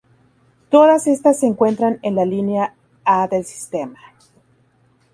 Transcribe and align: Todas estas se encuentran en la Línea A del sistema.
Todas 0.71 1.05
estas 1.05 1.39
se 1.41 1.45
encuentran 1.45 1.99
en 2.01 2.15
la 2.15 2.25
Línea 2.25 2.73
A 3.05 3.27
del 3.27 3.45
sistema. 3.45 3.99